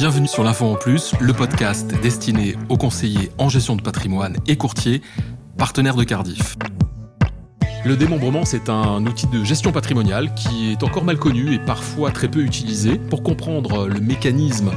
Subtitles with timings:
[0.00, 4.56] Bienvenue sur l'Info en Plus, le podcast destiné aux conseillers en gestion de patrimoine et
[4.56, 5.02] courtiers,
[5.58, 6.56] partenaires de Cardiff.
[7.84, 12.12] Le démembrement, c'est un outil de gestion patrimoniale qui est encore mal connu et parfois
[12.12, 12.96] très peu utilisé.
[12.96, 14.70] Pour comprendre le mécanisme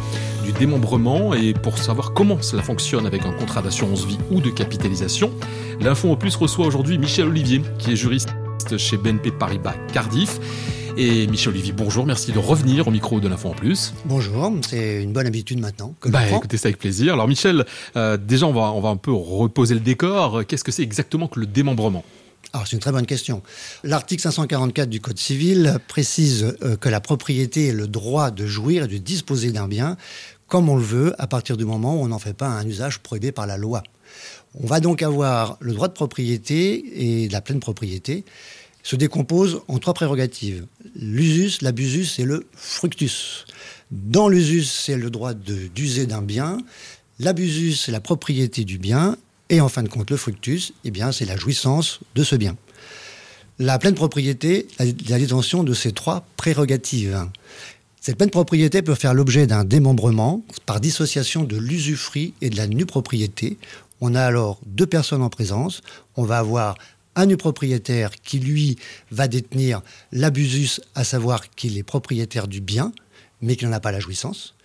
[0.44, 4.50] du démembrement et pour savoir comment cela fonctionne avec un contrat d'assurance vie ou de
[4.50, 5.32] capitalisation,
[5.80, 8.36] l'Info en Plus reçoit aujourd'hui Michel Olivier, qui est juriste
[8.78, 10.42] chez BNP Paribas Cardiff
[10.98, 13.94] et Michel Olivier, bonjour, merci de revenir au micro de l'Info en Plus.
[14.06, 15.96] Bonjour, c'est une bonne habitude maintenant.
[16.00, 17.14] Que bah, écoutez ça avec plaisir.
[17.14, 20.46] Alors Michel, euh, déjà on va, on va un peu reposer le décor.
[20.46, 22.04] Qu'est-ce que c'est exactement que le démembrement?
[22.52, 23.42] Alors c'est une très bonne question.
[23.84, 28.84] L'article 544 du Code civil précise euh, que la propriété est le droit de jouir
[28.84, 29.98] et de disposer d'un bien
[30.48, 33.00] comme on le veut à partir du moment où on n'en fait pas un usage
[33.00, 33.82] prohibé par la loi.
[34.62, 38.24] On va donc avoir le droit de propriété et de la pleine propriété
[38.84, 40.66] se décompose en trois prérogatives.
[40.96, 43.46] L'usus, l'abusus et le fructus.
[43.92, 46.58] Dans l'usus, c'est le droit d'user d'un bien.
[47.20, 49.18] L'abusus, c'est la propriété du bien.
[49.50, 52.58] Et en fin de compte, le fructus, eh bien, c'est la jouissance de ce bien.
[53.60, 57.28] La pleine propriété, la détention de ces trois prérogatives.
[58.02, 62.68] Cette pleine propriété peut faire l'objet d'un démembrement par dissociation de l'usufruit et de la
[62.68, 63.58] nue propriété.
[64.02, 65.82] On a alors deux personnes en présence.
[66.18, 66.76] On va avoir
[67.16, 68.78] un nu propriétaire qui, lui,
[69.12, 72.92] va détenir l'abusus, à savoir qu'il est propriétaire du bien,
[73.42, 74.56] mais qu'il n'en a pas la jouissance.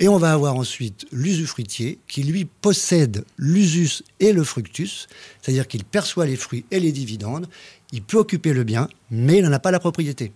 [0.00, 5.08] Et on va avoir ensuite l'usufruitier qui, lui, possède l'usus et le fructus,
[5.42, 7.48] c'est-à-dire qu'il perçoit les fruits et les dividendes,
[7.92, 10.32] il peut occuper le bien, mais il n'en a pas la propriété.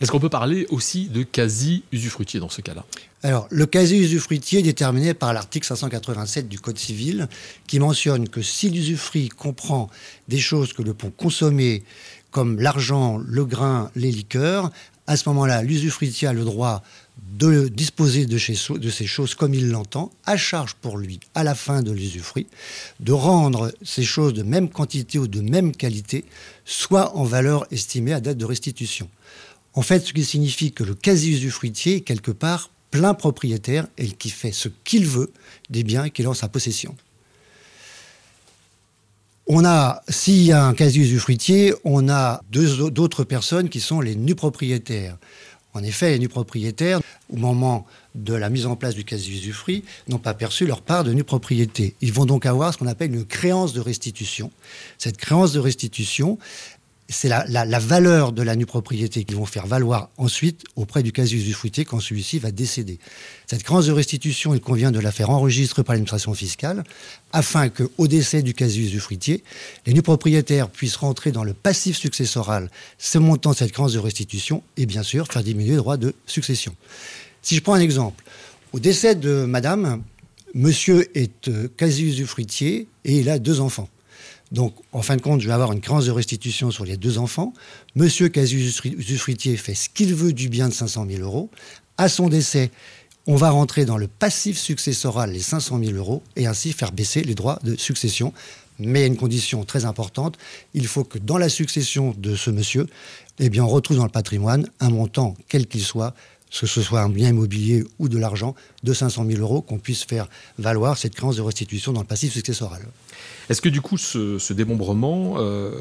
[0.00, 2.84] Est-ce qu'on peut parler aussi de quasi-usufruitier dans ce cas-là?
[3.22, 7.28] Alors, le quasi-usufruitier est déterminé par l'article 587 du Code civil,
[7.66, 9.88] qui mentionne que si l'usufruit comprend
[10.28, 11.84] des choses que le pont consommer,
[12.30, 14.70] comme l'argent, le grain, les liqueurs,
[15.06, 16.82] à ce moment-là, l'usufruitier a le droit
[17.38, 21.54] de disposer de, de, ces choses comme il l'entend, à charge pour lui, à la
[21.54, 22.46] fin de l'usufruit,
[23.00, 26.24] de rendre ces choses de même quantité ou de même qualité,
[26.64, 29.08] soit en valeur estimée à date de restitution.
[29.74, 34.30] En fait, ce qui signifie que le quasi-usufruitier est quelque part plein propriétaire et qui
[34.30, 35.32] fait ce qu'il veut
[35.68, 36.94] des biens qu'il a en sa possession.
[39.46, 44.36] On a, s'il y a un quasi-usufruitier, on a d'autres personnes qui sont les nus
[44.36, 45.18] propriétaires.
[45.74, 50.18] En effet, les nus propriétaires, au moment de la mise en place du quasi-usufruit, n'ont
[50.18, 51.96] pas perçu leur part de nue propriété.
[52.00, 54.52] Ils vont donc avoir ce qu'on appelle une créance de restitution.
[54.98, 56.38] Cette créance de restitution,
[57.08, 61.84] c'est la, valeur de la nue propriété qu'ils vont faire valoir ensuite auprès du quasi-usufruitier
[61.84, 62.98] quand celui-ci va décéder.
[63.46, 66.82] Cette créance de restitution, il convient de la faire enregistrer par l'administration fiscale
[67.32, 69.44] afin qu'au décès du quasi-usufruitier,
[69.86, 73.98] les nus propriétaires puissent rentrer dans le passif successoral ce montant de cette créance de
[73.98, 76.74] restitution et bien sûr faire diminuer le droit de succession.
[77.42, 78.24] Si je prends un exemple,
[78.72, 80.02] au décès de madame,
[80.54, 83.88] monsieur est euh, quasi-usufruitier et il a deux enfants.
[84.54, 87.18] Donc, en fin de compte, je vais avoir une créance de restitution sur les deux
[87.18, 87.52] enfants.
[87.96, 91.50] Monsieur quasi-usufruitier fait ce qu'il veut du bien de 500 000 euros.
[91.98, 92.70] À son décès,
[93.26, 97.24] on va rentrer dans le passif successoral les 500 000 euros et ainsi faire baisser
[97.24, 98.32] les droits de succession.
[98.78, 100.36] Mais il y a une condition très importante,
[100.72, 102.86] il faut que dans la succession de ce monsieur,
[103.40, 106.14] eh on retrouve dans le patrimoine un montant, quel qu'il soit,
[106.60, 110.04] que ce soit un bien immobilier ou de l'argent, de 500 000 euros, qu'on puisse
[110.04, 110.28] faire
[110.58, 112.82] valoir cette créance de restitution dans le passif successoral.
[113.48, 115.72] Est-ce que du coup ce, démembrement euh,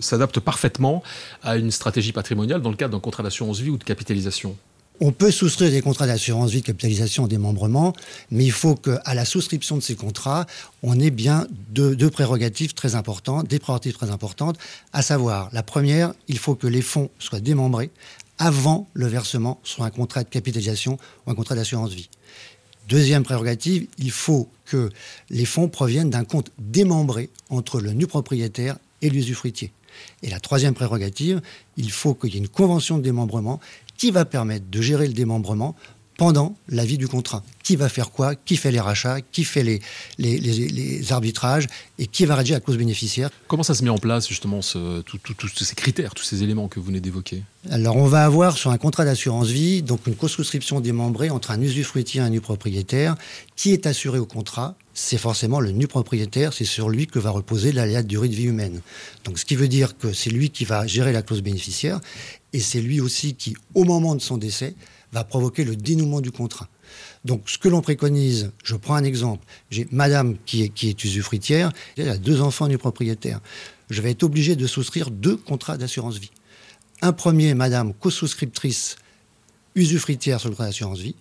[0.00, 1.02] s'adapte parfaitement
[1.42, 4.56] à une stratégie patrimoniale dans le cadre d'un contrat d'assurance vie ou de capitalisation?
[5.00, 7.92] On peut souscrire des contrats d'assurance vie, de capitalisation, démembrement,
[8.32, 10.44] mais il faut qu'à la souscription de ces contrats,
[10.82, 14.58] on ait bien deux, deux, prérogatives très importantes, des prérogatives très importantes,
[14.92, 17.90] à savoir, la première, il faut que les fonds soient démembrés
[18.38, 22.08] avant le versement sur un contrat de capitalisation ou un contrat d'assurance vie.
[22.88, 24.90] Deuxième prérogative, il faut que
[25.28, 29.72] les fonds proviennent d'un compte démembré entre le nu propriétaire et l'usufruitier.
[30.22, 31.42] Et la troisième prérogative,
[31.76, 33.60] il faut qu'il y ait une convention de démembrement
[33.96, 35.74] qui va permettre de gérer le démembrement
[36.18, 37.44] pendant la vie du contrat.
[37.62, 39.80] Qui va faire quoi Qui fait les rachats Qui fait les,
[40.18, 41.68] les, arbitrages
[41.98, 45.64] Et qui va rédiger la clause bénéficiaire Comment ça se met en place justement tous
[45.64, 47.44] ces critères, tous ces éléments que vous venez d'évoquer?
[47.70, 51.62] Alors on va avoir sur un contrat d'assurance vie donc une co-souscription démembrée entre un
[51.62, 53.14] usufruitier et un nu propriétaire.
[53.54, 54.74] Qui est assuré au contrat?
[54.94, 58.34] C'est forcément le nu propriétaire, c'est sur lui que va reposer l'aléa de durée de
[58.34, 58.80] vie humaine.
[59.22, 62.00] Donc ce qui veut dire que c'est lui qui va gérer la clause bénéficiaire
[62.52, 64.74] et c'est lui aussi qui, au moment de son décès,
[65.12, 66.68] va provoquer le dénouement du contrat.
[67.24, 69.44] Donc, ce que l'on préconise, je prends un exemple.
[69.70, 73.40] J'ai madame qui est, usufruitière, elle a deux enfants du propriétaire.
[73.90, 76.30] Je vais être obligé de souscrire deux contrats d'assurance vie.
[77.02, 78.96] Un premier, madame co-souscriptrice
[79.74, 81.14] usufruitière sur le contrat d'assurance vie,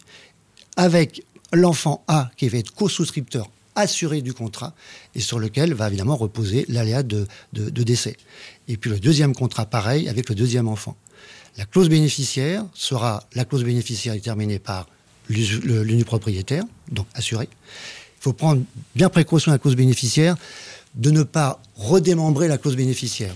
[0.75, 1.23] avec
[1.53, 4.73] l'enfant A qui va être co-souscripteur assuré du contrat
[5.15, 8.17] et sur lequel va évidemment reposer l'aléa de, décès.
[8.67, 10.97] Et puis le deuxième contrat, pareil, avec le deuxième enfant.
[11.57, 14.87] La clause bénéficiaire sera la clause bénéficiaire déterminée par
[15.29, 17.49] l'unipropriétaire, donc assuré.
[17.51, 18.61] Il faut prendre
[18.95, 20.37] bien précaution la clause bénéficiaire
[20.95, 23.33] de ne pas redémembrer la clause bénéficiaire.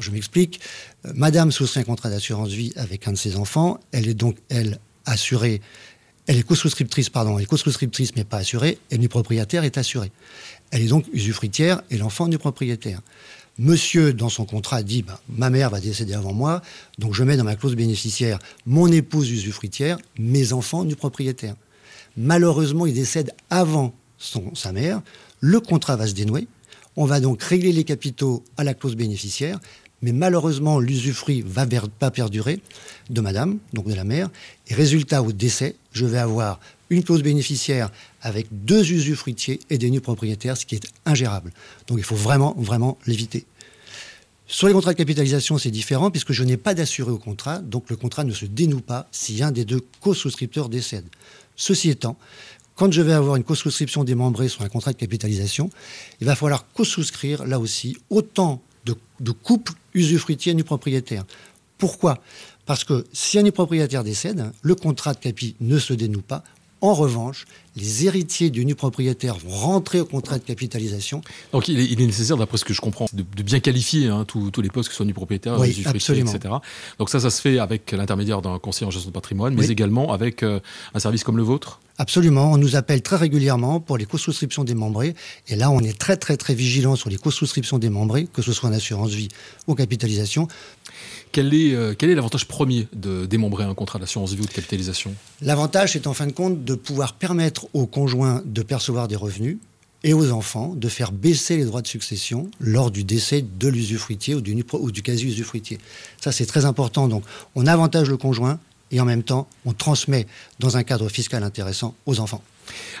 [0.00, 0.60] Je m'explique.
[1.04, 3.78] Euh, Madame souscrit un contrat d'assurance vie avec un de ses enfants.
[3.92, 5.60] Elle est donc, elle, assurée
[6.26, 10.10] elle est co-souscriptrice, pardon, elle est co-souscriptrice mais pas assurée, et le propriétaire est assuré.
[10.70, 13.00] Elle est donc usufruitière et l'enfant du propriétaire.
[13.58, 16.60] Monsieur, dans son contrat, dit bah, Ma mère va décéder avant moi,
[16.98, 21.54] donc je mets dans ma clause bénéficiaire mon épouse usufruitière, mes enfants du propriétaire.
[22.16, 23.94] Malheureusement, il décède avant
[24.54, 25.02] sa mère,
[25.40, 26.48] le contrat va se dénouer,
[26.96, 29.60] on va donc régler les capitaux à la clause bénéficiaire,
[30.02, 31.66] mais malheureusement, l'usufruit va
[31.98, 32.60] pas perdurer
[33.10, 34.28] de madame, donc de la mère.
[34.68, 36.60] Et résultat, au décès, je vais avoir
[36.90, 41.52] une clause bénéficiaire avec deux usufruitiers et des nus propriétaires, ce qui est ingérable.
[41.86, 43.46] Donc il faut vraiment, vraiment l'éviter.
[44.46, 47.88] Sur les contrats de capitalisation, c'est différent puisque je n'ai pas d'assuré au contrat, donc
[47.88, 51.06] le contrat ne se dénoue pas si un des deux co-souscripteurs décède.
[51.56, 52.18] Ceci étant,
[52.76, 55.70] quand je vais avoir une co-souscription démembrée sur un contrat de capitalisation,
[56.20, 61.24] il va falloir co-souscrire là aussi autant de, couples usufruitiers nu propriétaires.
[61.78, 62.18] Pourquoi?
[62.66, 66.44] Parce que si un propriétaire décède, le contrat de capi ne se dénoue pas.
[66.80, 67.46] En revanche,
[67.76, 71.22] les héritiers du nu propriétaire vont rentrer au contrat de capitalisation.
[71.52, 74.68] Donc il est, nécessaire, d'après ce que je comprends, de, bien qualifier hein, tous, les
[74.68, 76.38] postes, que ce soit nu propriétaire, oui, etc.
[76.98, 80.12] Donc ça, ça se fait avec l'intermédiaire d'un conseiller en gestion de patrimoine, mais également
[80.12, 80.60] avec euh,
[80.94, 81.80] un service comme le vôtre?
[81.96, 82.50] Absolument.
[82.50, 85.14] On nous appelle très régulièrement pour les co-souscriptions démembrées.
[85.48, 88.68] Et là, on est très, très, très vigilant sur les co-souscriptions démembrées, que ce soit
[88.68, 89.28] en assurance vie
[89.68, 90.48] ou capitalisation.
[91.30, 94.52] Quel est, euh, quel est l'avantage premier de démembrer un contrat d'assurance vie ou de
[94.52, 95.14] capitalisation?
[95.40, 99.58] L'avantage est en fin de compte de pouvoir permettre aux conjoints de percevoir des revenus
[100.02, 104.34] et aux enfants de faire baisser les droits de succession lors du décès de l'usufruitier
[104.34, 105.78] ou du, ou quasi-usufruitier.
[106.20, 107.08] Ça, c'est très important.
[107.08, 107.24] Donc,
[107.54, 108.58] on avantage le conjoint
[108.90, 110.26] et en même temps, on transmet
[110.60, 112.42] dans un cadre fiscal intéressant aux enfants.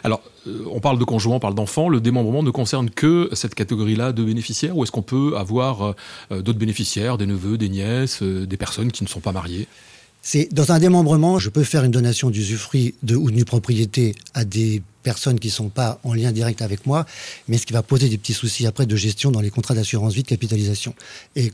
[0.02, 1.88] Alors, euh, on parle de conjoints, on parle d'enfants.
[1.88, 5.94] Le démembrement ne concerne que cette catégorie-là de bénéficiaires ou est-ce qu'on peut avoir
[6.30, 9.68] euh, d'autres bénéficiaires, des neveux, des nièces, euh, des personnes qui ne sont pas mariées?
[10.24, 14.44] C'est dans un démembrement, je peux faire une donation d'usufruit de, ou de propriété à
[14.44, 17.04] des personnes qui ne sont pas en lien direct avec moi,
[17.46, 20.14] mais ce qui va poser des petits soucis après de gestion dans les contrats d'assurance
[20.14, 20.94] vie de capitalisation.
[21.36, 21.52] Et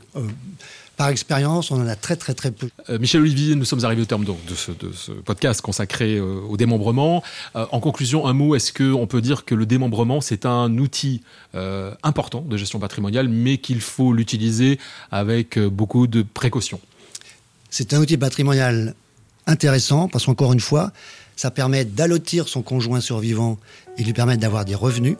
[1.01, 2.69] par expérience, on en a très très très peu.
[2.89, 7.23] Euh, Michel Olivier, nous sommes arrivés au terme de, ce, podcast consacré euh, au démembrement.
[7.55, 11.23] Euh, en conclusion, un mot, est-ce qu'on peut dire que le démembrement, c'est un outil
[12.03, 14.79] important de gestion patrimoniale, mais qu'il faut l'utiliser
[15.11, 16.79] avec beaucoup de précautions?
[17.71, 18.93] C'est un outil patrimonial
[19.47, 20.91] intéressant, parce qu'encore une fois,
[21.35, 23.57] ça permet d'allotir son conjoint survivant
[23.97, 25.15] et lui permettre d'avoir des revenus.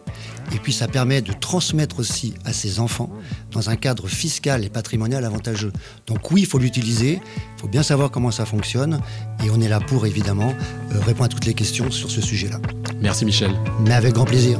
[0.54, 3.10] Et puis ça permet de transmettre aussi à ses enfants
[3.52, 5.72] dans un cadre fiscal et patrimonial avantageux.
[6.08, 7.22] Donc oui, il faut l'utiliser,
[7.58, 9.00] il faut bien savoir comment ça fonctionne.
[9.44, 10.54] Et on est là pour évidemment
[10.92, 12.60] euh, répondre à toutes les questions sur ce sujet-là.
[13.02, 13.52] Merci Michel.
[13.86, 14.60] Mais avec grand plaisir.